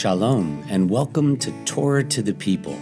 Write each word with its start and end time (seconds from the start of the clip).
Shalom, 0.00 0.64
and 0.70 0.88
welcome 0.88 1.36
to 1.36 1.52
Torah 1.66 2.02
to 2.04 2.22
the 2.22 2.32
People, 2.32 2.72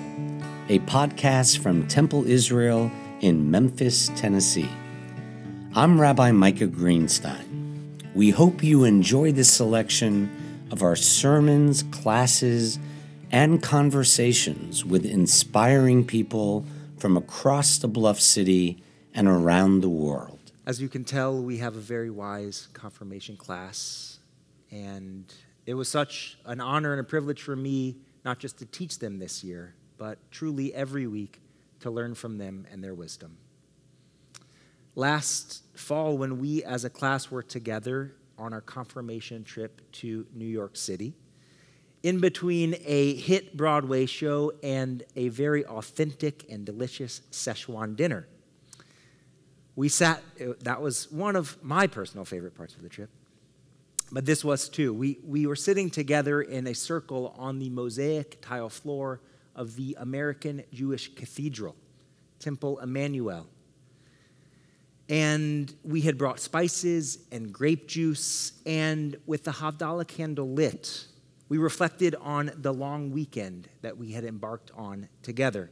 a 0.68 0.78
podcast 0.78 1.58
from 1.58 1.88
Temple 1.88 2.24
Israel 2.28 2.92
in 3.20 3.50
Memphis, 3.50 4.08
Tennessee. 4.14 4.70
I'm 5.74 6.00
Rabbi 6.00 6.30
Micah 6.30 6.68
Greenstein. 6.68 8.14
We 8.14 8.30
hope 8.30 8.62
you 8.62 8.84
enjoy 8.84 9.32
this 9.32 9.50
selection 9.52 10.30
of 10.70 10.84
our 10.84 10.94
sermons, 10.94 11.82
classes, 11.91 12.78
and 13.32 13.60
conversations 13.60 14.84
with 14.84 15.05
inspiring 15.05 16.06
people 16.06 16.64
from 16.98 17.16
across 17.16 17.78
the 17.78 17.88
Bluff 17.88 18.20
City 18.20 18.80
and 19.12 19.27
around 19.27 19.80
the 19.80 19.88
world. 19.88 20.52
As 20.64 20.80
you 20.80 20.88
can 20.88 21.02
tell, 21.02 21.42
we 21.42 21.58
have 21.58 21.74
a 21.74 21.80
very 21.80 22.10
wise 22.10 22.69
confirmation 22.74 23.36
class, 23.36 24.20
and 24.70 25.25
it 25.69 25.74
was 25.74 25.86
such 25.86 26.38
an 26.47 26.62
honor 26.62 26.92
and 26.92 27.00
a 27.00 27.05
privilege 27.05 27.42
for 27.42 27.55
me 27.55 27.98
not 28.24 28.38
just 28.38 28.58
to 28.58 28.64
teach 28.64 29.00
them 29.00 29.19
this 29.19 29.44
year, 29.44 29.75
but 29.98 30.19
truly 30.30 30.72
every 30.72 31.06
week 31.06 31.42
to 31.80 31.91
learn 31.91 32.14
from 32.14 32.38
them 32.38 32.66
and 32.72 32.83
their 32.83 32.94
wisdom. 32.94 33.36
Last 34.94 35.64
fall, 35.77 36.16
when 36.16 36.38
we 36.38 36.64
as 36.64 36.86
a 36.86 36.91
class 36.91 37.30
were 37.30 37.42
together 37.42 38.14
on 38.38 38.55
our 38.55 38.62
confirmation 38.62 39.44
trip 39.44 39.83
to 39.92 40.27
New 40.33 40.47
York 40.47 40.75
City, 40.75 41.12
in 42.03 42.19
between 42.19 42.75
a 42.86 43.16
hit 43.16 43.55
Broadway 43.55 44.06
show 44.06 44.55
and 44.62 45.03
a 45.16 45.28
very 45.28 45.66
authentic 45.66 46.50
and 46.50 46.64
delicious 46.64 47.20
Szechuan 47.30 47.94
dinner. 47.94 48.27
We 49.77 49.91
sat, 49.91 50.22
that 50.60 50.80
was 50.80 51.12
one 51.12 51.36
of 51.36 51.62
my 51.62 51.88
personal 51.88 52.25
favorite 52.25 52.55
parts 52.55 52.75
of 52.75 52.80
the 52.80 52.88
trip, 52.88 53.10
but 54.11 54.25
this 54.25 54.45
was 54.45 54.69
too. 54.69 54.92
We, 54.95 55.19
we 55.25 55.47
were 55.47 55.56
sitting 55.56 55.91
together 55.91 56.41
in 56.41 56.67
a 56.67 56.75
circle 56.75 57.34
on 57.39 57.59
the 57.59 57.69
mosaic 57.70 58.41
tile 58.41 58.69
floor 58.69 59.20
of 59.55 59.77
the 59.77 59.97
American 59.98 60.62
Jewish 60.73 61.15
Cathedral, 61.15 61.77
Temple 62.39 62.81
Emanu-El. 62.83 63.47
And 65.11 65.75
we 65.84 66.03
had 66.03 66.19
brought 66.19 66.39
spices 66.39 67.19
and 67.33 67.53
grape 67.53 67.89
juice, 67.89 68.53
and 68.67 69.17
with 69.27 69.45
the 69.45 69.53
Havdalah 69.53 70.06
candle 70.06 70.50
lit, 70.50 71.06
we 71.48 71.56
reflected 71.56 72.15
on 72.20 72.50
the 72.55 72.75
long 72.75 73.11
weekend 73.11 73.69
that 73.81 73.97
we 73.97 74.12
had 74.12 74.25
embarked 74.25 74.70
on 74.77 75.09
together. 75.22 75.70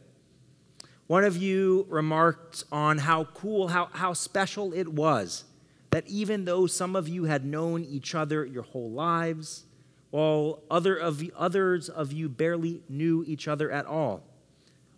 One 1.06 1.22
of 1.22 1.36
you 1.36 1.86
remarked 1.88 2.64
on 2.72 2.98
how 2.98 3.24
cool, 3.24 3.68
how, 3.68 3.90
how 3.92 4.14
special 4.14 4.72
it 4.72 4.88
was 4.88 5.44
that 5.96 6.06
even 6.08 6.44
though 6.44 6.66
some 6.66 6.94
of 6.94 7.08
you 7.08 7.24
had 7.24 7.46
known 7.46 7.82
each 7.82 8.14
other 8.14 8.44
your 8.44 8.64
whole 8.64 8.90
lives, 8.90 9.64
while 10.10 10.62
other 10.70 10.94
of, 10.94 11.22
others 11.34 11.88
of 11.88 12.12
you 12.12 12.28
barely 12.28 12.82
knew 12.86 13.24
each 13.26 13.48
other 13.48 13.70
at 13.70 13.86
all, 13.86 14.22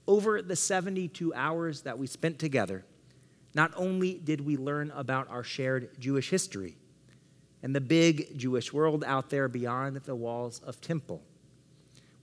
over 0.09 0.43
the 0.43 0.57
72 0.57 1.33
hours 1.35 1.83
that 1.83 1.97
we 1.97 2.09
spent 2.09 2.41
together, 2.41 2.85
not 3.55 3.73
only 3.77 4.15
did 4.15 4.41
we 4.41 4.57
learn 4.57 4.91
about 4.91 5.31
our 5.31 5.45
shared 5.45 5.89
Jewish 6.01 6.31
history, 6.31 6.77
and 7.63 7.77
the 7.77 7.81
big 7.81 8.37
Jewish 8.37 8.73
world 8.73 9.05
out 9.07 9.31
there 9.31 9.47
beyond 9.47 9.99
the 9.99 10.17
walls 10.17 10.61
of 10.67 10.81
Temple. 10.81 11.23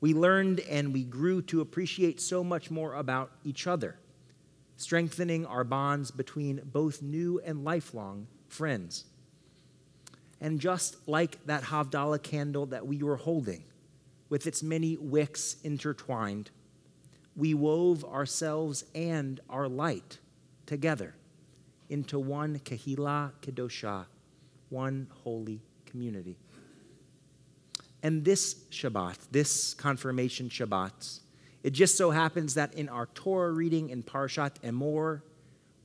We 0.01 0.13
learned 0.13 0.59
and 0.59 0.91
we 0.91 1.05
grew 1.05 1.41
to 1.43 1.61
appreciate 1.61 2.19
so 2.19 2.43
much 2.43 2.69
more 2.69 2.95
about 2.95 3.31
each 3.45 3.67
other, 3.67 3.99
strengthening 4.75 5.45
our 5.45 5.63
bonds 5.63 6.11
between 6.11 6.59
both 6.65 7.01
new 7.01 7.39
and 7.45 7.63
lifelong 7.63 8.27
friends. 8.47 9.05
And 10.41 10.59
just 10.59 11.07
like 11.07 11.45
that 11.45 11.63
Havdalah 11.63 12.21
candle 12.21 12.65
that 12.67 12.85
we 12.85 13.01
were 13.01 13.15
holding, 13.17 13.63
with 14.29 14.47
its 14.47 14.61
many 14.61 14.97
wicks 14.97 15.57
intertwined, 15.63 16.51
we 17.35 17.53
wove 17.53 18.03
ourselves 18.05 18.83
and 18.93 19.39
our 19.49 19.67
light 19.67 20.19
together 20.65 21.15
into 21.89 22.17
one 22.19 22.59
Kehillah 22.59 23.31
Kedoshah 23.41 24.05
one 24.69 25.07
holy 25.23 25.61
community. 25.85 26.37
And 28.03 28.23
this 28.23 28.55
Shabbat, 28.71 29.17
this 29.31 29.73
confirmation 29.73 30.49
Shabbat, 30.49 31.19
it 31.63 31.71
just 31.71 31.97
so 31.97 32.11
happens 32.11 32.53
that 32.53 32.73
in 32.73 32.89
our 32.89 33.07
Torah 33.07 33.51
reading 33.51 33.89
in 33.89 34.03
Parshat 34.03 34.59
Emor, 34.61 35.21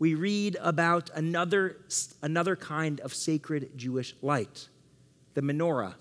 we 0.01 0.15
read 0.15 0.57
about 0.63 1.11
another, 1.15 1.77
another 2.23 2.57
kind 2.57 3.01
of 3.01 3.15
sacred 3.15 3.77
Jewish 3.77 4.17
light, 4.23 4.69
the 5.35 5.43
menorah, 5.43 5.95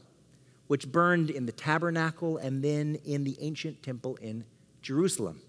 which 0.67 0.89
burned 0.89 1.29
in 1.29 1.45
the 1.45 1.51
tabernacle 1.51 2.37
and 2.37 2.63
then 2.63 2.97
in 3.03 3.25
the 3.25 3.35
ancient 3.41 3.83
temple 3.83 4.15
in 4.21 4.45
Jerusalem. 4.81 5.41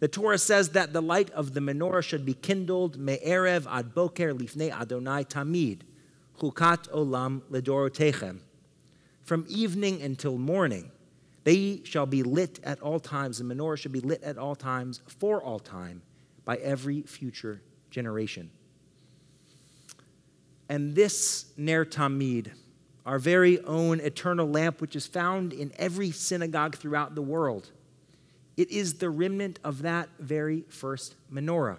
The 0.00 0.08
Torah 0.08 0.38
says 0.38 0.70
that 0.70 0.94
the 0.94 1.02
light 1.02 1.30
of 1.32 1.52
the 1.52 1.60
menorah 1.60 2.02
should 2.02 2.24
be 2.24 2.32
kindled 2.32 2.96
me'erev 2.96 3.66
ad 3.70 3.94
boker 3.94 4.32
lifnei 4.32 4.72
Adonai 4.72 5.24
tamid, 5.24 5.82
chukat 6.40 6.88
olam 6.88 7.42
ledorotechem. 7.50 8.38
From 9.20 9.44
evening 9.46 10.00
until 10.00 10.38
morning, 10.38 10.90
they 11.44 11.82
shall 11.84 12.06
be 12.06 12.22
lit 12.22 12.60
at 12.64 12.80
all 12.80 12.98
times. 12.98 13.38
The 13.38 13.44
menorah 13.44 13.76
should 13.76 13.92
be 13.92 14.00
lit 14.00 14.22
at 14.22 14.38
all 14.38 14.56
times 14.56 15.02
for 15.06 15.42
all 15.42 15.58
time 15.58 16.00
by 16.44 16.56
every 16.56 17.02
future 17.02 17.60
generation. 17.90 18.50
And 20.68 20.94
this 20.94 21.52
Ner 21.56 21.84
Tamid, 21.84 22.52
our 23.04 23.18
very 23.18 23.60
own 23.64 24.00
eternal 24.00 24.48
lamp, 24.48 24.80
which 24.80 24.96
is 24.96 25.06
found 25.06 25.52
in 25.52 25.72
every 25.76 26.10
synagogue 26.10 26.76
throughout 26.76 27.14
the 27.14 27.22
world, 27.22 27.70
it 28.56 28.70
is 28.70 28.94
the 28.94 29.10
remnant 29.10 29.58
of 29.64 29.82
that 29.82 30.08
very 30.18 30.64
first 30.68 31.14
menorah 31.32 31.78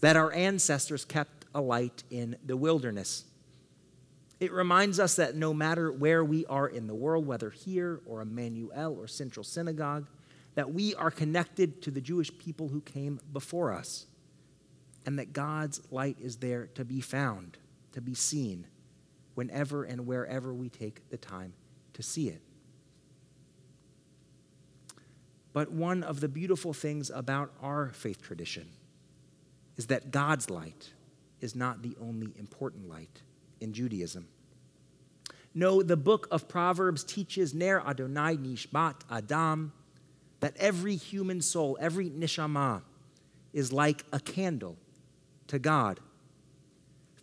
that 0.00 0.16
our 0.16 0.32
ancestors 0.32 1.04
kept 1.04 1.46
alight 1.54 2.02
in 2.10 2.36
the 2.44 2.56
wilderness. 2.56 3.24
It 4.38 4.52
reminds 4.52 5.00
us 5.00 5.16
that 5.16 5.34
no 5.34 5.54
matter 5.54 5.90
where 5.90 6.22
we 6.22 6.44
are 6.46 6.68
in 6.68 6.86
the 6.86 6.94
world, 6.94 7.26
whether 7.26 7.50
here 7.50 8.00
or 8.04 8.22
Emanu-El 8.22 8.92
or 8.92 9.06
Central 9.06 9.42
Synagogue, 9.42 10.06
that 10.56 10.72
we 10.72 10.94
are 10.96 11.10
connected 11.10 11.82
to 11.82 11.90
the 11.90 12.00
Jewish 12.00 12.36
people 12.38 12.68
who 12.68 12.80
came 12.80 13.20
before 13.32 13.72
us, 13.72 14.06
and 15.04 15.18
that 15.18 15.32
God's 15.32 15.80
light 15.92 16.16
is 16.20 16.38
there 16.38 16.66
to 16.74 16.84
be 16.84 17.00
found, 17.00 17.58
to 17.92 18.00
be 18.00 18.14
seen, 18.14 18.66
whenever 19.34 19.84
and 19.84 20.06
wherever 20.06 20.52
we 20.52 20.68
take 20.70 21.08
the 21.10 21.18
time 21.18 21.52
to 21.92 22.02
see 22.02 22.28
it. 22.28 22.40
But 25.52 25.70
one 25.70 26.02
of 26.02 26.20
the 26.20 26.28
beautiful 26.28 26.72
things 26.72 27.10
about 27.10 27.52
our 27.62 27.90
faith 27.90 28.20
tradition 28.22 28.68
is 29.76 29.86
that 29.88 30.10
God's 30.10 30.48
light 30.48 30.90
is 31.40 31.54
not 31.54 31.82
the 31.82 31.96
only 32.00 32.32
important 32.38 32.88
light 32.88 33.22
in 33.60 33.74
Judaism. 33.74 34.26
No, 35.54 35.82
the 35.82 35.96
book 35.96 36.28
of 36.30 36.48
Proverbs 36.48 37.04
teaches 37.04 37.54
Ner 37.54 37.80
Adonai 37.80 38.36
Nishmat 38.36 38.96
Adam 39.10 39.72
that 40.40 40.56
every 40.58 40.96
human 40.96 41.40
soul, 41.40 41.76
every 41.80 42.10
neshama, 42.10 42.82
is 43.52 43.72
like 43.72 44.04
a 44.12 44.20
candle 44.20 44.76
to 45.48 45.58
God. 45.58 46.00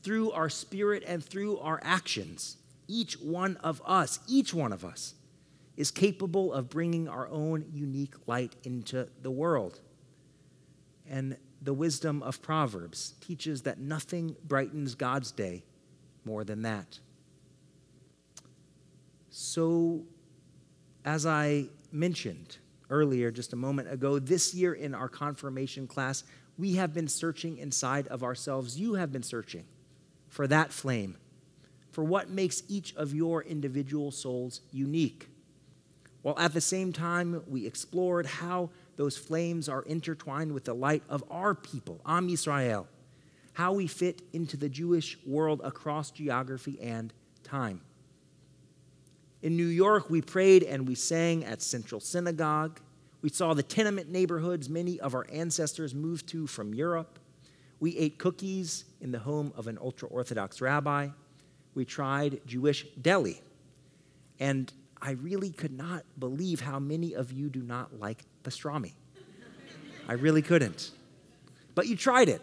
Through 0.01 0.31
our 0.31 0.49
spirit 0.49 1.03
and 1.07 1.23
through 1.23 1.59
our 1.59 1.79
actions, 1.83 2.57
each 2.87 3.13
one 3.19 3.57
of 3.57 3.81
us, 3.85 4.19
each 4.27 4.53
one 4.53 4.73
of 4.73 4.83
us, 4.83 5.15
is 5.77 5.91
capable 5.91 6.53
of 6.53 6.69
bringing 6.69 7.07
our 7.07 7.27
own 7.29 7.65
unique 7.71 8.15
light 8.27 8.55
into 8.63 9.07
the 9.21 9.31
world. 9.31 9.79
And 11.09 11.37
the 11.61 11.73
wisdom 11.73 12.21
of 12.21 12.41
Proverbs 12.41 13.13
teaches 13.21 13.61
that 13.63 13.79
nothing 13.79 14.35
brightens 14.43 14.95
God's 14.95 15.31
day 15.31 15.63
more 16.25 16.43
than 16.43 16.61
that. 16.63 16.99
So, 19.29 20.03
as 21.05 21.25
I 21.25 21.65
mentioned 21.91 22.57
earlier, 22.93 23.31
just 23.31 23.51
a 23.53 23.57
moment 23.57 23.91
ago, 23.91 24.19
this 24.19 24.53
year 24.53 24.73
in 24.73 24.93
our 24.93 25.09
confirmation 25.09 25.87
class, 25.87 26.23
we 26.57 26.75
have 26.75 26.93
been 26.93 27.07
searching 27.07 27.57
inside 27.57 28.07
of 28.07 28.23
ourselves. 28.23 28.79
You 28.79 28.93
have 28.93 29.11
been 29.11 29.23
searching 29.23 29.65
for 30.29 30.47
that 30.47 30.71
flame, 30.71 31.17
for 31.91 32.03
what 32.03 32.29
makes 32.29 32.61
each 32.69 32.95
of 32.95 33.13
your 33.13 33.41
individual 33.41 34.11
souls 34.11 34.61
unique. 34.71 35.27
While 36.21 36.37
at 36.37 36.53
the 36.53 36.61
same 36.61 36.93
time, 36.93 37.43
we 37.47 37.65
explored 37.65 38.25
how 38.27 38.69
those 38.95 39.17
flames 39.17 39.67
are 39.67 39.81
intertwined 39.81 40.53
with 40.53 40.65
the 40.65 40.75
light 40.75 41.03
of 41.09 41.23
our 41.29 41.55
people, 41.55 41.99
Am 42.05 42.29
Yisrael, 42.29 42.85
how 43.53 43.73
we 43.73 43.87
fit 43.87 44.21
into 44.31 44.55
the 44.55 44.69
Jewish 44.69 45.17
world 45.25 45.61
across 45.63 46.11
geography 46.11 46.79
and 46.79 47.11
time. 47.43 47.81
In 49.41 49.57
New 49.57 49.67
York, 49.67 50.09
we 50.09 50.21
prayed 50.21 50.63
and 50.63 50.87
we 50.87 50.95
sang 50.95 51.43
at 51.43 51.61
Central 51.61 51.99
Synagogue. 51.99 52.79
We 53.23 53.29
saw 53.29 53.53
the 53.53 53.63
tenement 53.63 54.11
neighborhoods 54.11 54.69
many 54.69 54.99
of 54.99 55.15
our 55.15 55.25
ancestors 55.31 55.95
moved 55.95 56.27
to 56.27 56.45
from 56.45 56.73
Europe. 56.73 57.19
We 57.79 57.97
ate 57.97 58.19
cookies 58.19 58.83
in 58.99 59.13
the 59.13 59.19
home 59.19 59.53
of 59.55 59.67
an 59.67 59.79
ultra 59.81 60.09
Orthodox 60.09 60.59
rabbi. 60.59 61.07
We 61.73 61.85
tried 61.85 62.41
Jewish 62.45 62.85
deli. 63.01 63.41
And 64.41 64.71
I 65.01 65.11
really 65.11 65.51
could 65.51 65.71
not 65.71 66.03
believe 66.19 66.59
how 66.59 66.79
many 66.79 67.13
of 67.13 67.31
you 67.31 67.49
do 67.49 67.61
not 67.61 67.97
like 67.97 68.25
pastrami. 68.43 68.91
I 70.09 70.13
really 70.13 70.41
couldn't. 70.41 70.91
But 71.75 71.87
you 71.87 71.95
tried 71.95 72.27
it, 72.27 72.41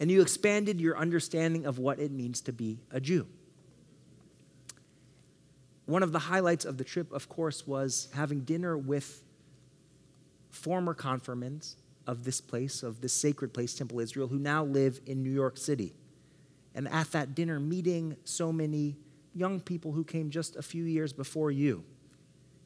and 0.00 0.10
you 0.10 0.20
expanded 0.20 0.80
your 0.80 0.98
understanding 0.98 1.64
of 1.64 1.78
what 1.78 2.00
it 2.00 2.10
means 2.10 2.40
to 2.42 2.52
be 2.52 2.80
a 2.90 3.00
Jew. 3.00 3.28
One 5.84 6.02
of 6.02 6.10
the 6.10 6.18
highlights 6.18 6.64
of 6.64 6.76
the 6.76 6.84
trip, 6.84 7.12
of 7.12 7.28
course, 7.28 7.68
was 7.68 8.08
having 8.12 8.40
dinner 8.40 8.76
with 8.76 9.22
former 10.56 10.94
confirmants 10.94 11.76
of 12.06 12.24
this 12.24 12.40
place, 12.40 12.82
of 12.82 13.00
this 13.00 13.12
sacred 13.12 13.52
place, 13.52 13.74
Temple 13.74 14.00
Israel, 14.00 14.28
who 14.28 14.38
now 14.38 14.64
live 14.64 15.00
in 15.06 15.22
New 15.22 15.30
York 15.30 15.56
City. 15.58 15.94
And 16.74 16.88
at 16.88 17.12
that 17.12 17.34
dinner, 17.34 17.60
meeting 17.60 18.16
so 18.24 18.52
many 18.52 18.96
young 19.34 19.60
people 19.60 19.92
who 19.92 20.04
came 20.04 20.30
just 20.30 20.56
a 20.56 20.62
few 20.62 20.84
years 20.84 21.12
before 21.12 21.50
you. 21.50 21.84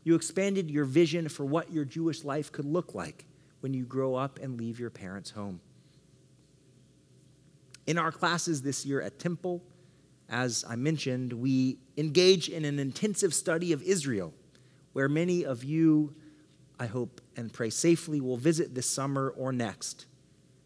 You 0.05 0.15
expanded 0.15 0.71
your 0.71 0.85
vision 0.85 1.29
for 1.29 1.45
what 1.45 1.73
your 1.73 1.85
Jewish 1.85 2.25
life 2.25 2.51
could 2.51 2.65
look 2.65 2.95
like 2.95 3.27
when 3.61 3.75
you 3.75 3.85
grow 3.85 4.15
up 4.15 4.39
and 4.39 4.59
leave 4.59 4.81
your 4.81 4.91
parents' 4.91 5.31
home. 5.31 5.61
In 7.87 7.99
our 7.99 8.13
classes 8.13 8.63
this 8.63 8.87
year 8.87 9.01
at 9.03 9.19
Temple, 9.19 9.63
as 10.29 10.65
I 10.69 10.77
mentioned, 10.77 11.33
we 11.33 11.79
engage 11.97 12.49
in 12.49 12.65
an 12.65 12.79
intensive 12.79 13.35
study 13.35 13.73
of 13.73 13.83
Israel, 13.83 14.33
where 14.93 15.09
many 15.09 15.45
of 15.45 15.65
you, 15.65 16.15
I 16.81 16.87
hope 16.87 17.21
and 17.37 17.53
pray 17.53 17.69
safely, 17.69 18.21
will 18.21 18.39
visit 18.39 18.75
this 18.75 18.89
summer 18.89 19.35
or 19.37 19.53
next. 19.53 20.07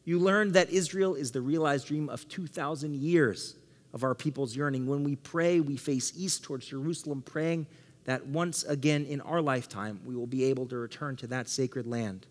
You 0.05 0.21
learned 0.21 0.55
that 0.55 0.71
Israel 0.71 1.15
is 1.17 1.33
the 1.33 1.41
realized 1.41 1.89
dream 1.89 2.09
of 2.09 2.29
2,000 2.29 2.95
years 2.95 3.57
of 3.93 4.05
our 4.05 4.15
people's 4.15 4.55
yearning. 4.55 4.87
When 4.87 5.03
we 5.03 5.17
pray, 5.17 5.59
we 5.59 5.77
face 5.77 6.13
east 6.17 6.45
towards 6.45 6.67
Jerusalem, 6.67 7.21
praying 7.21 7.67
that 8.05 8.27
once 8.27 8.63
again 8.63 9.07
in 9.07 9.21
our 9.23 9.43
lifetime 9.43 10.01
we 10.05 10.15
will 10.15 10.27
be 10.27 10.45
able 10.45 10.67
to 10.67 10.77
return 10.77 11.17
to 11.17 11.27
that 11.29 11.49
sacred 11.49 11.87
land. 11.87 12.27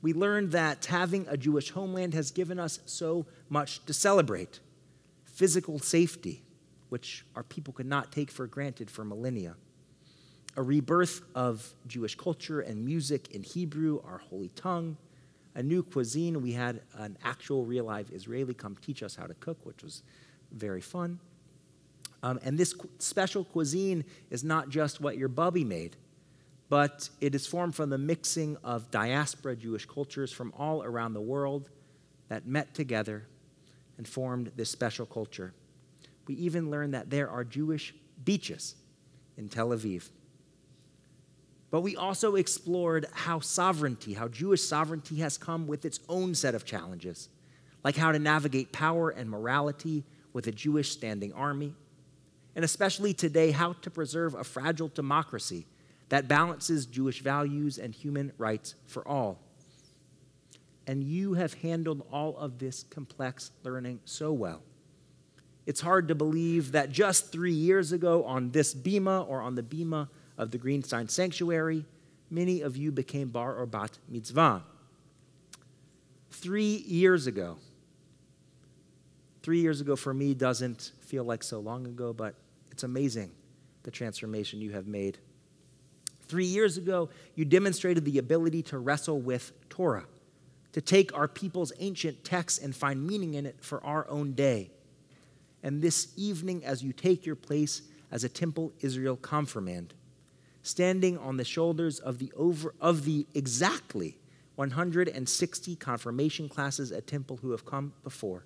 We 0.00 0.12
learned 0.12 0.50
that 0.52 0.86
having 0.86 1.26
a 1.28 1.36
Jewish 1.36 1.70
homeland 1.70 2.14
has 2.14 2.32
given 2.32 2.58
us 2.58 2.80
so 2.86 3.26
much 3.48 3.84
to 3.86 3.94
celebrate 3.94 4.58
physical 5.24 5.78
safety, 5.78 6.42
which 6.88 7.24
our 7.36 7.44
people 7.44 7.72
could 7.72 7.86
not 7.86 8.10
take 8.10 8.30
for 8.30 8.46
granted 8.48 8.90
for 8.90 9.04
millennia, 9.04 9.54
a 10.56 10.62
rebirth 10.62 11.22
of 11.34 11.72
Jewish 11.86 12.14
culture 12.14 12.60
and 12.60 12.84
music 12.84 13.30
in 13.30 13.42
Hebrew, 13.42 14.00
our 14.04 14.18
holy 14.18 14.48
tongue, 14.48 14.96
a 15.54 15.62
new 15.62 15.82
cuisine. 15.82 16.42
We 16.42 16.52
had 16.52 16.82
an 16.94 17.16
actual 17.24 17.64
real 17.64 17.84
live 17.84 18.10
Israeli 18.10 18.54
come 18.54 18.76
teach 18.80 19.02
us 19.02 19.16
how 19.16 19.26
to 19.26 19.34
cook, 19.34 19.58
which 19.64 19.82
was 19.82 20.02
very 20.50 20.80
fun. 20.80 21.20
Um, 22.22 22.38
and 22.44 22.56
this 22.58 22.74
special 22.98 23.44
cuisine 23.44 24.04
is 24.30 24.44
not 24.44 24.68
just 24.68 25.00
what 25.00 25.16
your 25.16 25.28
bubby 25.28 25.64
made, 25.64 25.96
but 26.68 27.08
it 27.20 27.34
is 27.34 27.46
formed 27.46 27.74
from 27.74 27.90
the 27.90 27.98
mixing 27.98 28.56
of 28.62 28.90
diaspora 28.90 29.56
Jewish 29.56 29.86
cultures 29.86 30.32
from 30.32 30.52
all 30.56 30.82
around 30.82 31.14
the 31.14 31.20
world 31.20 31.70
that 32.28 32.46
met 32.46 32.74
together 32.74 33.26
and 33.98 34.06
formed 34.06 34.52
this 34.56 34.70
special 34.70 35.04
culture. 35.04 35.52
We 36.26 36.34
even 36.36 36.70
learned 36.70 36.94
that 36.94 37.10
there 37.10 37.28
are 37.28 37.44
Jewish 37.44 37.94
beaches 38.24 38.76
in 39.36 39.48
Tel 39.48 39.68
Aviv. 39.68 40.08
But 41.72 41.80
we 41.80 41.96
also 41.96 42.36
explored 42.36 43.06
how 43.12 43.40
sovereignty, 43.40 44.12
how 44.12 44.28
Jewish 44.28 44.62
sovereignty 44.62 45.16
has 45.16 45.38
come 45.38 45.66
with 45.66 45.86
its 45.86 46.00
own 46.06 46.34
set 46.34 46.54
of 46.54 46.66
challenges, 46.66 47.30
like 47.82 47.96
how 47.96 48.12
to 48.12 48.18
navigate 48.18 48.72
power 48.72 49.08
and 49.08 49.28
morality 49.28 50.04
with 50.34 50.46
a 50.46 50.52
Jewish 50.52 50.90
standing 50.90 51.32
army, 51.32 51.74
and 52.54 52.62
especially 52.62 53.14
today, 53.14 53.52
how 53.52 53.72
to 53.72 53.90
preserve 53.90 54.34
a 54.34 54.44
fragile 54.44 54.88
democracy 54.88 55.66
that 56.10 56.28
balances 56.28 56.84
Jewish 56.84 57.22
values 57.22 57.78
and 57.78 57.94
human 57.94 58.32
rights 58.36 58.74
for 58.86 59.08
all. 59.08 59.38
And 60.86 61.02
you 61.02 61.32
have 61.34 61.54
handled 61.54 62.06
all 62.12 62.36
of 62.36 62.58
this 62.58 62.82
complex 62.90 63.50
learning 63.64 64.00
so 64.04 64.30
well. 64.30 64.60
It's 65.64 65.80
hard 65.80 66.08
to 66.08 66.14
believe 66.14 66.72
that 66.72 66.92
just 66.92 67.32
three 67.32 67.54
years 67.54 67.92
ago, 67.92 68.24
on 68.24 68.50
this 68.50 68.74
bima 68.74 69.26
or 69.26 69.40
on 69.40 69.54
the 69.54 69.62
bima 69.62 70.08
of 70.38 70.50
the 70.50 70.58
Greenstein 70.58 71.10
Sanctuary, 71.10 71.84
many 72.30 72.60
of 72.60 72.76
you 72.76 72.92
became 72.92 73.28
bar 73.28 73.56
or 73.56 73.66
bat 73.66 73.98
mitzvah. 74.08 74.62
Three 76.30 76.84
years 76.86 77.26
ago, 77.26 77.58
Three 79.42 79.60
years 79.60 79.80
ago 79.80 79.96
for 79.96 80.14
me 80.14 80.34
doesn't 80.34 80.92
feel 81.00 81.24
like 81.24 81.42
so 81.42 81.58
long 81.58 81.86
ago, 81.86 82.12
but 82.12 82.34
it's 82.70 82.84
amazing 82.84 83.32
the 83.82 83.90
transformation 83.90 84.60
you 84.60 84.70
have 84.72 84.86
made. 84.86 85.18
Three 86.28 86.46
years 86.46 86.76
ago, 86.76 87.10
you 87.34 87.44
demonstrated 87.44 88.04
the 88.04 88.18
ability 88.18 88.62
to 88.64 88.78
wrestle 88.78 89.20
with 89.20 89.52
Torah, 89.68 90.04
to 90.72 90.80
take 90.80 91.16
our 91.16 91.26
people's 91.26 91.72
ancient 91.80 92.24
texts 92.24 92.60
and 92.60 92.74
find 92.74 93.04
meaning 93.04 93.34
in 93.34 93.44
it 93.44 93.56
for 93.60 93.84
our 93.84 94.08
own 94.08 94.32
day. 94.32 94.70
And 95.64 95.82
this 95.82 96.12
evening, 96.16 96.64
as 96.64 96.82
you 96.82 96.92
take 96.92 97.26
your 97.26 97.36
place 97.36 97.82
as 98.12 98.22
a 98.22 98.28
Temple 98.28 98.72
Israel 98.80 99.16
confirmand, 99.16 99.94
standing 100.62 101.18
on 101.18 101.36
the 101.36 101.44
shoulders 101.44 101.98
of 101.98 102.18
the 102.18 102.32
over 102.36 102.74
of 102.80 103.04
the 103.04 103.26
exactly 103.34 104.18
160 104.54 105.76
confirmation 105.76 106.48
classes 106.48 106.92
at 106.92 107.06
Temple 107.06 107.38
who 107.42 107.50
have 107.50 107.64
come 107.64 107.92
before, 108.04 108.44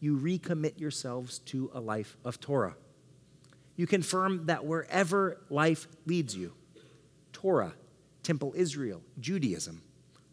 you 0.00 0.16
recommit 0.18 0.78
yourselves 0.78 1.38
to 1.40 1.70
a 1.72 1.80
life 1.80 2.16
of 2.24 2.40
Torah. 2.40 2.76
You 3.76 3.86
confirm 3.86 4.46
that 4.46 4.64
wherever 4.64 5.40
life 5.50 5.88
leads 6.06 6.36
you, 6.36 6.52
Torah, 7.32 7.74
Temple 8.22 8.52
Israel, 8.56 9.02
Judaism 9.18 9.82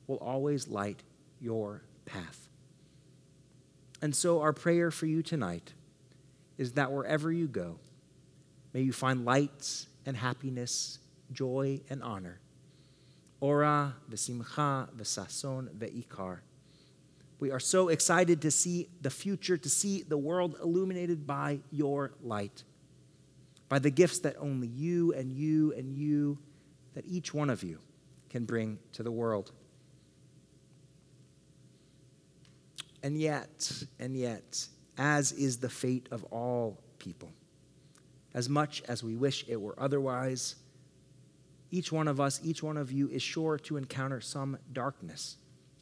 will 0.08 0.18
always 0.18 0.68
light 0.68 1.04
your 1.40 1.84
path. 2.06 2.50
And 4.02 4.16
so, 4.16 4.42
our 4.42 4.54
prayer 4.54 4.92
for 4.92 5.06
you 5.06 5.22
tonight 5.22 5.74
is 6.58 6.74
that 6.74 6.92
wherever 6.92 7.32
you 7.32 7.48
go, 7.48 7.80
may 8.74 8.82
you 8.82 8.92
find 8.92 9.26
light 9.26 9.86
and 10.06 10.18
happiness, 10.18 11.00
joy 11.32 11.82
and 11.90 12.02
honor. 12.04 12.40
Ora, 13.40 13.96
v'simcha, 14.10 14.90
v'sason, 14.96 15.70
ve'ikar 15.76 16.40
we 17.42 17.50
are 17.50 17.60
so 17.60 17.90
excited 17.90 18.44
to 18.44 18.52
see 18.52 18.88
the 19.02 19.10
future, 19.10 19.58
to 19.58 19.68
see 19.68 20.04
the 20.04 20.18
world 20.18 20.56
illuminated 20.62 21.26
by 21.26 21.60
your 21.72 22.14
light, 22.22 22.64
by 23.68 23.80
the 23.80 23.90
gifts 23.90 24.20
that 24.20 24.36
only 24.40 24.68
you 24.68 25.12
and 25.14 25.34
you 25.34 25.74
and 25.74 25.92
you, 25.92 26.38
that 26.94 27.04
each 27.08 27.34
one 27.34 27.50
of 27.50 27.64
you 27.64 27.80
can 28.30 28.46
bring 28.46 28.78
to 28.94 29.02
the 29.02 29.12
world. 29.12 29.52
And 33.02 33.20
yet, 33.20 33.72
and 34.00 34.16
yet, 34.16 34.68
as 34.96 35.32
is 35.32 35.58
the 35.58 35.70
fate 35.70 36.08
of 36.12 36.24
all 36.26 36.80
people, 37.00 37.32
as 38.34 38.48
much 38.48 38.82
as 38.88 39.04
we 39.04 39.16
wish 39.16 39.46
it 39.48 39.60
were 39.60 39.76
otherwise, 39.80 40.56
each 41.70 41.92
one 41.92 42.08
of 42.08 42.20
us, 42.20 42.40
each 42.44 42.62
one 42.62 42.78
of 42.78 42.92
you 42.92 43.08
is 43.10 43.22
sure 43.22 43.58
to 43.58 43.78
encounter 43.78 44.22
some 44.22 44.58
darkness 44.72 45.38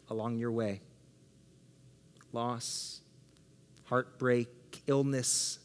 along 0.09 0.37
your 0.37 0.51
way 0.51 0.81
loss, 2.31 3.01
heartbreak, 3.85 4.47
illness, 4.85 5.57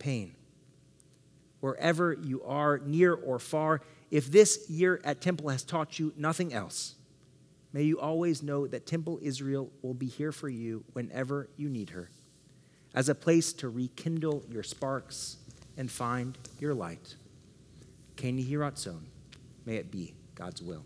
pain. 0.00 0.34
Wherever 1.60 2.12
you 2.12 2.42
are, 2.42 2.78
near 2.78 3.14
or 3.14 3.38
far, 3.38 3.82
if 4.10 4.30
this 4.32 4.68
year 4.68 5.00
at 5.04 5.20
Temple 5.20 5.48
has 5.50 5.62
taught 5.62 6.00
you 6.00 6.12
nothing 6.16 6.52
else, 6.52 6.96
may 7.72 7.84
you 7.84 8.00
always 8.00 8.42
know 8.42 8.66
that 8.66 8.84
Temple 8.84 9.20
Israel 9.22 9.70
will 9.80 9.94
be 9.94 10.08
here 10.08 10.32
for 10.32 10.48
you 10.48 10.84
whenever 10.92 11.48
you 11.56 11.68
need 11.68 11.90
her, 11.90 12.10
as 12.96 13.08
a 13.08 13.14
place 13.14 13.52
to 13.52 13.68
rekindle 13.68 14.42
your 14.50 14.64
sparks 14.64 15.36
and 15.76 15.90
find 15.90 16.36
your 16.58 16.74
light. 16.74 17.14
Can 18.16 18.38
you 18.38 18.44
Keni 18.44 18.50
Hiratzon, 18.50 19.00
may 19.66 19.76
it 19.76 19.90
be 19.90 20.14
God's 20.34 20.62
will. 20.62 20.84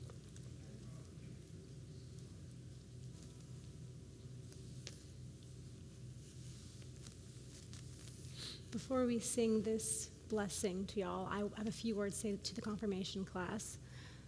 Before 8.70 9.06
we 9.06 9.18
sing 9.18 9.62
this 9.62 10.10
blessing 10.28 10.84
to 10.86 11.00
y'all, 11.00 11.28
I 11.30 11.38
have 11.56 11.66
a 11.66 11.72
few 11.72 11.94
words 11.94 12.16
to 12.16 12.20
say 12.20 12.38
to 12.42 12.54
the 12.54 12.60
confirmation 12.60 13.24
class. 13.24 13.78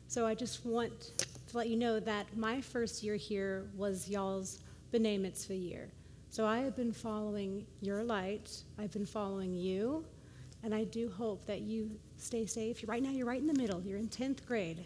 So 0.07 0.27
I 0.27 0.35
just 0.35 0.65
want 0.65 1.13
to 1.49 1.57
let 1.57 1.69
you 1.69 1.77
know 1.77 2.01
that 2.01 2.35
my 2.37 2.61
first 2.61 3.03
year 3.03 3.17
here 3.17 3.67
was 3.77 4.09
y'all's 4.09 4.61
B'nai 4.93 5.21
Mitzvah 5.21 5.55
year. 5.55 5.91
So 6.31 6.47
I 6.47 6.59
have 6.61 6.77
been 6.77 6.93
following 6.93 7.67
your 7.81 8.03
light, 8.05 8.63
I've 8.79 8.93
been 8.93 9.07
following 9.07 9.55
you, 9.55 10.05
and 10.63 10.75
I 10.75 10.85
do 10.85 11.11
hope 11.11 11.47
that 11.47 11.61
you 11.61 11.91
stay 12.17 12.47
safe. 12.47 12.83
Right 12.87 13.03
now, 13.03 13.11
you're 13.11 13.27
right 13.27 13.41
in 13.41 13.47
the 13.47 13.55
middle. 13.55 13.81
You're 13.83 13.99
in 13.99 14.09
10th 14.09 14.45
grade. 14.47 14.85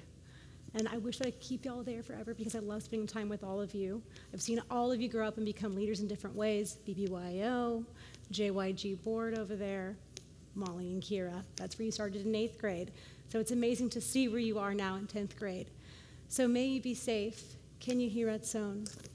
And 0.74 0.88
I 0.88 0.98
wish 0.98 1.20
I 1.20 1.24
could 1.24 1.40
keep 1.40 1.64
y'all 1.64 1.82
there 1.82 2.02
forever 2.02 2.34
because 2.34 2.54
I 2.54 2.60
love 2.60 2.82
spending 2.82 3.06
time 3.06 3.28
with 3.28 3.44
all 3.44 3.60
of 3.60 3.74
you. 3.74 4.02
I've 4.32 4.40
seen 4.40 4.60
all 4.70 4.90
of 4.90 5.00
you 5.00 5.08
grow 5.08 5.28
up 5.28 5.36
and 5.36 5.44
become 5.44 5.74
leaders 5.74 6.00
in 6.00 6.08
different 6.08 6.34
ways 6.34 6.78
BBYO, 6.88 7.84
JYG 8.32 9.02
board 9.02 9.38
over 9.38 9.54
there, 9.54 9.96
Molly 10.54 10.92
and 10.92 11.02
Kira. 11.02 11.42
That's 11.56 11.78
where 11.78 11.84
you 11.84 11.92
started 11.92 12.24
in 12.24 12.34
eighth 12.34 12.58
grade. 12.58 12.90
So 13.28 13.38
it's 13.38 13.50
amazing 13.50 13.90
to 13.90 14.00
see 14.00 14.28
where 14.28 14.40
you 14.40 14.58
are 14.58 14.72
now 14.72 14.96
in 14.96 15.06
10th 15.06 15.36
grade. 15.36 15.70
So 16.28 16.48
may 16.48 16.66
you 16.66 16.80
be 16.80 16.94
safe. 16.94 17.42
Can 17.80 18.00
you 18.00 18.08
hear 18.08 18.28
Ratzon? 18.28 18.86
May 18.86 19.11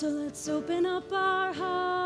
So 0.00 0.08
let's 0.08 0.48
open 0.48 0.86
up 0.86 1.12
our 1.12 1.52
hearts 1.52 1.99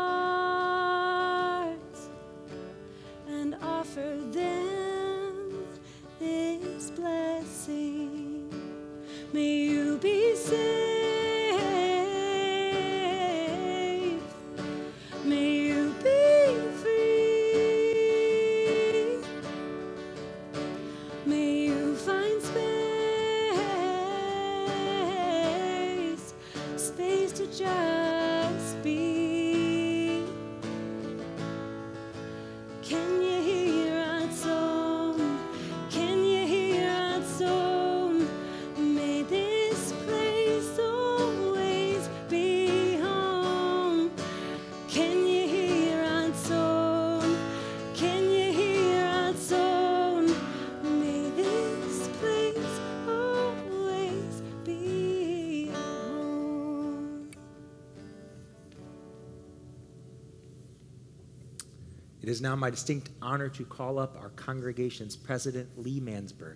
It 62.25 62.29
is 62.29 62.41
now 62.41 62.55
my 62.55 62.71
distinct 62.71 63.11
honor 63.21 63.49
to 63.49 63.63
call 63.63 63.99
up 63.99 64.17
our 64.19 64.29
congregation's 64.29 65.15
president, 65.15 65.69
Lee 65.77 66.01
Mansberg, 66.01 66.55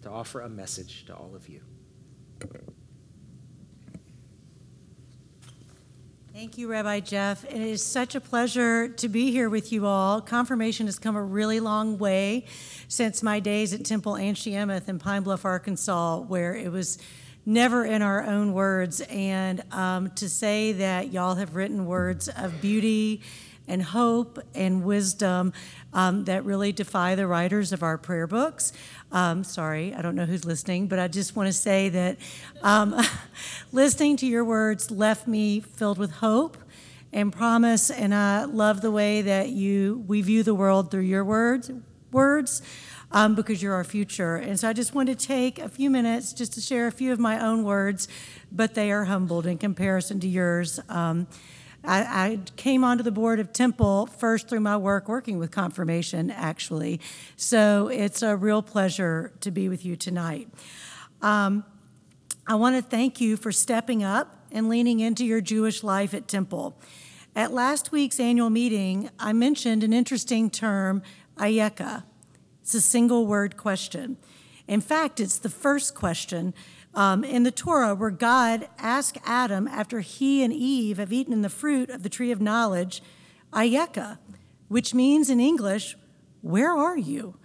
to 0.00 0.08
offer 0.08 0.40
a 0.40 0.48
message 0.48 1.04
to 1.04 1.14
all 1.14 1.32
of 1.36 1.50
you. 1.50 1.60
Thank 6.32 6.56
you, 6.56 6.66
Rabbi 6.66 7.00
Jeff. 7.00 7.44
It 7.44 7.60
is 7.60 7.84
such 7.84 8.14
a 8.14 8.22
pleasure 8.22 8.88
to 8.88 9.08
be 9.10 9.30
here 9.30 9.50
with 9.50 9.70
you 9.70 9.84
all. 9.84 10.22
Confirmation 10.22 10.86
has 10.86 10.98
come 10.98 11.14
a 11.14 11.22
really 11.22 11.60
long 11.60 11.98
way 11.98 12.46
since 12.88 13.22
my 13.22 13.38
days 13.38 13.74
at 13.74 13.84
Temple 13.84 14.14
Anshe 14.14 14.50
Emeth 14.50 14.88
in 14.88 14.98
Pine 14.98 15.24
Bluff, 15.24 15.44
Arkansas, 15.44 16.20
where 16.20 16.54
it 16.54 16.72
was 16.72 16.96
never 17.44 17.84
in 17.84 18.02
our 18.02 18.22
own 18.22 18.52
words. 18.52 19.00
And 19.02 19.62
um, 19.72 20.10
to 20.12 20.28
say 20.28 20.72
that 20.72 21.12
y'all 21.12 21.34
have 21.36 21.56
written 21.56 21.86
words 21.86 22.28
of 22.28 22.60
beauty 22.60 23.22
and 23.68 23.82
hope 23.82 24.38
and 24.54 24.84
wisdom 24.84 25.52
um, 25.92 26.24
that 26.24 26.44
really 26.44 26.72
defy 26.72 27.14
the 27.14 27.26
writers 27.26 27.72
of 27.72 27.82
our 27.82 27.98
prayer 27.98 28.26
books. 28.26 28.72
Um, 29.10 29.44
sorry, 29.44 29.94
I 29.94 30.02
don't 30.02 30.14
know 30.14 30.24
who's 30.24 30.44
listening, 30.44 30.88
but 30.88 30.98
I 30.98 31.08
just 31.08 31.36
want 31.36 31.46
to 31.46 31.52
say 31.52 31.88
that 31.90 32.16
um, 32.62 33.00
listening 33.72 34.16
to 34.18 34.26
your 34.26 34.44
words 34.44 34.90
left 34.90 35.26
me 35.26 35.60
filled 35.60 35.98
with 35.98 36.12
hope 36.12 36.56
and 37.12 37.32
promise, 37.32 37.90
and 37.90 38.14
I 38.14 38.44
love 38.44 38.80
the 38.80 38.90
way 38.90 39.22
that 39.22 39.50
you 39.50 40.02
we 40.06 40.22
view 40.22 40.42
the 40.42 40.54
world 40.54 40.90
through 40.90 41.02
your 41.02 41.24
words. 41.24 41.70
Words. 42.10 42.62
Um, 43.14 43.34
because 43.34 43.62
you're 43.62 43.74
our 43.74 43.84
future. 43.84 44.36
And 44.36 44.58
so 44.58 44.66
I 44.68 44.72
just 44.72 44.94
want 44.94 45.10
to 45.10 45.14
take 45.14 45.58
a 45.58 45.68
few 45.68 45.90
minutes 45.90 46.32
just 46.32 46.54
to 46.54 46.62
share 46.62 46.86
a 46.86 46.90
few 46.90 47.12
of 47.12 47.18
my 47.18 47.38
own 47.44 47.62
words, 47.62 48.08
but 48.50 48.74
they 48.74 48.90
are 48.90 49.04
humbled 49.04 49.44
in 49.44 49.58
comparison 49.58 50.18
to 50.20 50.26
yours. 50.26 50.80
Um, 50.88 51.26
I, 51.84 52.00
I 52.00 52.38
came 52.56 52.84
onto 52.84 53.02
the 53.02 53.10
board 53.10 53.40
of 53.40 53.52
Temple 53.52 54.06
first 54.06 54.48
through 54.48 54.60
my 54.60 54.76
work 54.76 55.08
working 55.08 55.38
with 55.38 55.50
confirmation, 55.50 56.30
actually. 56.30 57.00
So 57.36 57.88
it's 57.88 58.22
a 58.22 58.36
real 58.36 58.62
pleasure 58.62 59.32
to 59.40 59.50
be 59.50 59.68
with 59.68 59.84
you 59.84 59.96
tonight. 59.96 60.48
Um, 61.20 61.64
I 62.46 62.54
want 62.54 62.76
to 62.76 62.82
thank 62.82 63.20
you 63.20 63.36
for 63.36 63.52
stepping 63.52 64.02
up 64.02 64.46
and 64.50 64.68
leaning 64.68 65.00
into 65.00 65.24
your 65.24 65.40
Jewish 65.40 65.82
life 65.82 66.14
at 66.14 66.28
Temple. 66.28 66.78
At 67.34 67.52
last 67.52 67.92
week's 67.92 68.20
annual 68.20 68.50
meeting, 68.50 69.10
I 69.18 69.32
mentioned 69.32 69.82
an 69.82 69.92
interesting 69.92 70.50
term, 70.50 71.02
ayeka. 71.36 72.04
It's 72.62 72.74
a 72.74 72.80
single 72.80 73.26
word 73.26 73.56
question. 73.56 74.16
In 74.68 74.80
fact, 74.80 75.18
it's 75.18 75.38
the 75.38 75.48
first 75.48 75.94
question 75.94 76.54
um, 76.94 77.24
in 77.24 77.42
the 77.42 77.50
Torah 77.50 77.94
where 77.94 78.10
God 78.10 78.68
asked 78.78 79.18
Adam 79.26 79.66
after 79.66 80.00
he 80.00 80.44
and 80.44 80.52
Eve 80.52 80.98
have 80.98 81.12
eaten 81.12 81.42
the 81.42 81.48
fruit 81.48 81.90
of 81.90 82.04
the 82.04 82.08
tree 82.08 82.30
of 82.30 82.40
knowledge, 82.40 83.02
ayeka, 83.52 84.18
which 84.68 84.94
means 84.94 85.28
in 85.28 85.40
English, 85.40 85.96
where 86.40 86.70
are 86.72 86.96
you? 86.96 87.36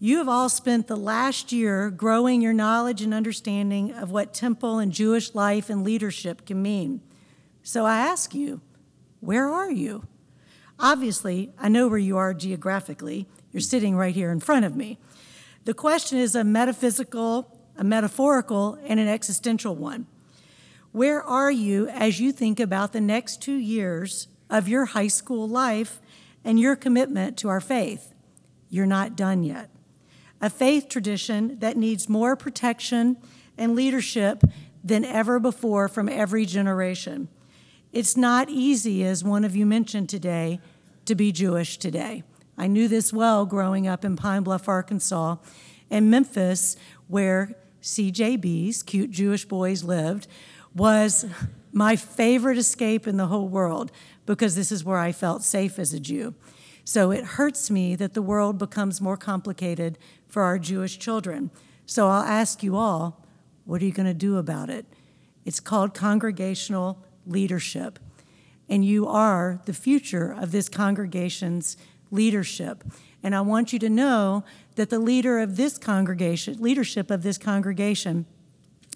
You 0.00 0.18
have 0.18 0.28
all 0.28 0.48
spent 0.48 0.88
the 0.88 0.96
last 0.96 1.52
year 1.52 1.90
growing 1.90 2.40
your 2.40 2.52
knowledge 2.52 3.00
and 3.00 3.14
understanding 3.14 3.92
of 3.92 4.10
what 4.10 4.34
temple 4.34 4.78
and 4.78 4.92
Jewish 4.92 5.34
life 5.34 5.70
and 5.70 5.84
leadership 5.84 6.46
can 6.46 6.62
mean. 6.62 7.00
So 7.62 7.84
I 7.84 7.98
ask 7.98 8.34
you, 8.34 8.60
where 9.20 9.48
are 9.48 9.70
you? 9.70 10.06
Obviously, 10.78 11.52
I 11.58 11.68
know 11.68 11.88
where 11.88 11.98
you 11.98 12.16
are 12.16 12.32
geographically. 12.32 13.26
You're 13.52 13.60
sitting 13.60 13.96
right 13.96 14.14
here 14.14 14.30
in 14.30 14.40
front 14.40 14.64
of 14.64 14.76
me. 14.76 14.98
The 15.64 15.74
question 15.74 16.18
is 16.18 16.34
a 16.34 16.44
metaphysical, 16.44 17.58
a 17.76 17.84
metaphorical, 17.84 18.78
and 18.84 19.00
an 19.00 19.08
existential 19.08 19.74
one. 19.74 20.06
Where 20.92 21.22
are 21.22 21.50
you 21.50 21.88
as 21.88 22.20
you 22.20 22.32
think 22.32 22.58
about 22.58 22.92
the 22.92 23.00
next 23.00 23.42
two 23.42 23.56
years 23.56 24.28
of 24.48 24.68
your 24.68 24.86
high 24.86 25.08
school 25.08 25.46
life 25.46 26.00
and 26.44 26.58
your 26.58 26.76
commitment 26.76 27.36
to 27.38 27.48
our 27.48 27.60
faith? 27.60 28.14
You're 28.70 28.86
not 28.86 29.16
done 29.16 29.44
yet. 29.44 29.70
A 30.40 30.50
faith 30.50 30.88
tradition 30.88 31.58
that 31.58 31.76
needs 31.76 32.08
more 32.08 32.36
protection 32.36 33.16
and 33.56 33.74
leadership 33.74 34.42
than 34.84 35.04
ever 35.04 35.38
before 35.38 35.88
from 35.88 36.08
every 36.08 36.46
generation. 36.46 37.28
It's 37.92 38.16
not 38.16 38.48
easy, 38.48 39.04
as 39.04 39.24
one 39.24 39.44
of 39.44 39.56
you 39.56 39.66
mentioned 39.66 40.08
today, 40.08 40.60
to 41.06 41.14
be 41.14 41.32
Jewish 41.32 41.78
today. 41.78 42.22
I 42.58 42.66
knew 42.66 42.88
this 42.88 43.12
well 43.12 43.46
growing 43.46 43.86
up 43.86 44.04
in 44.04 44.16
Pine 44.16 44.42
Bluff, 44.42 44.68
Arkansas, 44.68 45.36
and 45.90 46.10
Memphis, 46.10 46.76
where 47.06 47.54
CJBs, 47.80 48.84
cute 48.84 49.12
Jewish 49.12 49.44
boys, 49.44 49.84
lived, 49.84 50.26
was 50.74 51.24
my 51.72 51.94
favorite 51.94 52.58
escape 52.58 53.06
in 53.06 53.16
the 53.16 53.28
whole 53.28 53.48
world 53.48 53.92
because 54.26 54.56
this 54.56 54.72
is 54.72 54.84
where 54.84 54.98
I 54.98 55.12
felt 55.12 55.44
safe 55.44 55.78
as 55.78 55.94
a 55.94 56.00
Jew. 56.00 56.34
So 56.84 57.12
it 57.12 57.24
hurts 57.24 57.70
me 57.70 57.94
that 57.96 58.14
the 58.14 58.22
world 58.22 58.58
becomes 58.58 59.00
more 59.00 59.16
complicated 59.16 59.96
for 60.26 60.42
our 60.42 60.58
Jewish 60.58 60.98
children. 60.98 61.50
So 61.86 62.08
I'll 62.08 62.24
ask 62.24 62.62
you 62.62 62.76
all, 62.76 63.24
what 63.66 63.80
are 63.80 63.84
you 63.84 63.92
going 63.92 64.06
to 64.06 64.14
do 64.14 64.36
about 64.36 64.68
it? 64.68 64.84
It's 65.44 65.60
called 65.60 65.94
congregational 65.94 67.04
leadership. 67.24 67.98
And 68.68 68.84
you 68.84 69.06
are 69.06 69.60
the 69.64 69.72
future 69.72 70.32
of 70.32 70.50
this 70.50 70.68
congregation's 70.68 71.76
leadership. 72.10 72.84
And 73.22 73.34
I 73.34 73.40
want 73.40 73.72
you 73.72 73.78
to 73.80 73.90
know 73.90 74.44
that 74.76 74.90
the 74.90 74.98
leader 74.98 75.38
of 75.38 75.56
this 75.56 75.76
congregation, 75.76 76.56
leadership 76.60 77.10
of 77.10 77.22
this 77.22 77.38
congregation, 77.38 78.26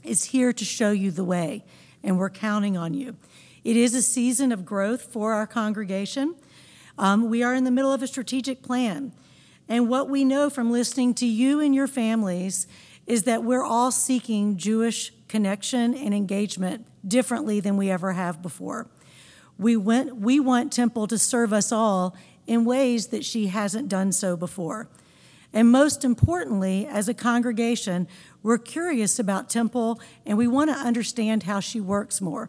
is 0.05 0.25
here 0.27 0.53
to 0.53 0.65
show 0.65 0.91
you 0.91 1.11
the 1.11 1.25
way, 1.25 1.65
and 2.03 2.19
we're 2.19 2.31
counting 2.31 2.77
on 2.77 2.95
you. 2.95 3.17
It 3.65 3.77
is 3.77 3.95
a 3.95 4.03
season 4.03 4.53
of 4.53 4.65
growth 4.65 5.03
for 5.03 5.35
our 5.35 5.47
congregation. 5.47 6.35
Um, 6.99 7.31
we 7.31 7.43
are 7.43 7.55
in 7.55 7.65
the 7.65 7.71
middle 7.71 7.93
of 7.93 8.03
a 8.03 8.07
strategic 8.07 8.63
plan. 8.63 9.13
And 9.69 9.89
what 9.89 10.09
we 10.09 10.25
know 10.25 10.51
from 10.51 10.71
listening 10.71 11.15
to 11.15 11.27
you 11.27 11.61
and 11.61 11.75
your 11.75 11.87
families 11.87 12.67
is 13.07 13.23
that 13.25 13.45
we're 13.45 13.65
all 13.65 13.91
seeking 13.91 14.57
Jewish 14.57 15.13
connection 15.29 15.95
and 15.95 16.13
engagement 16.13 16.87
differently 17.07 17.61
than 17.61 17.77
we 17.77 17.91
ever 17.91 18.13
have 18.13 18.43
before. 18.43 18.89
We, 19.59 19.77
went, 19.77 20.17
we 20.17 20.41
want 20.41 20.73
Temple 20.73 21.07
to 21.07 21.19
serve 21.19 21.53
us 21.53 21.73
all 21.73 22.17
in 22.47 22.65
ways 22.65 23.09
that 23.09 23.25
she 23.25 23.49
hasn't 23.49 23.89
done 23.89 24.13
so 24.13 24.37
before. 24.37 24.89
And 25.53 25.71
most 25.71 26.05
importantly, 26.05 26.87
as 26.87 27.09
a 27.09 27.15
congregation, 27.15 28.09
we're 28.43 28.59
curious 28.59 29.19
about 29.19 29.51
Temple 29.51 30.01
and 30.25 30.39
we 30.39 30.49
want 30.49 30.71
to 30.71 30.77
understand 30.77 31.43
how 31.43 31.61
she 31.61 31.81
works 31.81 32.21
more. 32.21 32.49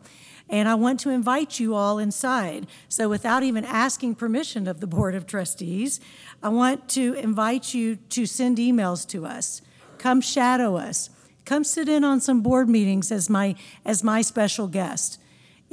And 0.49 0.69
I 0.69 0.75
want 0.75 0.99
to 1.01 1.09
invite 1.09 1.59
you 1.59 1.73
all 1.75 1.97
inside. 1.97 2.67
So, 2.89 3.09
without 3.09 3.43
even 3.43 3.65
asking 3.65 4.15
permission 4.15 4.67
of 4.67 4.81
the 4.81 4.87
Board 4.87 5.15
of 5.15 5.25
Trustees, 5.25 5.99
I 6.41 6.49
want 6.49 6.89
to 6.89 7.13
invite 7.13 7.73
you 7.73 7.95
to 7.95 8.25
send 8.25 8.57
emails 8.57 9.07
to 9.09 9.25
us. 9.25 9.61
Come 9.97 10.21
shadow 10.21 10.75
us. 10.75 11.09
Come 11.45 11.63
sit 11.63 11.89
in 11.89 12.03
on 12.03 12.19
some 12.19 12.41
board 12.41 12.69
meetings 12.69 13.11
as 13.11 13.29
my, 13.29 13.55
as 13.85 14.03
my 14.03 14.21
special 14.21 14.67
guest. 14.67 15.19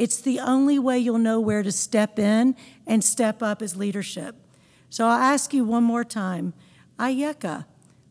It's 0.00 0.19
the 0.19 0.40
only 0.40 0.78
way 0.78 0.99
you'll 0.99 1.19
know 1.19 1.38
where 1.40 1.62
to 1.62 1.71
step 1.71 2.19
in 2.19 2.57
and 2.87 3.04
step 3.04 3.42
up 3.42 3.61
as 3.61 3.76
leadership. 3.76 4.35
So 4.88 5.04
I'll 5.04 5.21
ask 5.21 5.52
you 5.52 5.62
one 5.62 5.85
more 5.85 6.04
time 6.04 6.54
Ayeka, 6.99 7.66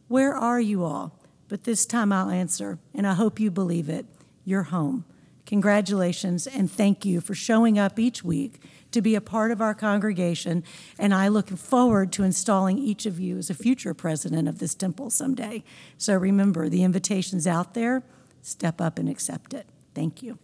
where 0.08 0.36
are 0.36 0.62
you 0.62 0.84
all? 0.84 1.20
But 1.48 1.64
this 1.64 1.88
time 1.88 2.14
I'll 2.14 2.30
answer, 2.30 2.78
and 2.94 3.08
I 3.08 3.16
hope 3.16 3.40
you 3.40 3.50
believe 3.50 3.90
it. 3.90 4.06
You're 4.46 4.64
home. 4.64 5.04
Congratulations, 5.48 6.46
and 6.46 6.70
thank 6.70 7.06
you 7.06 7.22
for 7.22 7.34
showing 7.34 7.80
up 7.80 7.98
each 7.98 8.24
week 8.24 8.62
to 8.92 9.02
be 9.02 9.16
a 9.16 9.22
part 9.22 9.50
of 9.50 9.60
our 9.60 9.74
congregation. 9.74 10.64
And 11.00 11.12
I 11.12 11.28
look 11.28 11.50
forward 11.50 12.12
to 12.14 12.24
installing 12.24 12.78
each 12.78 13.08
of 13.08 13.20
you 13.20 13.40
as 13.40 13.50
a 13.50 13.56
future 13.56 13.96
president 13.96 14.48
of 14.48 14.60
this 14.60 14.76
temple 14.76 15.10
someday. 15.10 15.64
So 15.98 16.16
remember, 16.16 16.70
the 16.70 16.84
invitation's 16.84 17.48
out 17.48 17.74
there. 17.74 18.04
Step 18.44 18.80
up 18.80 19.00
and 19.00 19.10
accept 19.10 19.56
it. 19.56 19.66
Thank 19.96 20.22
you. 20.22 20.38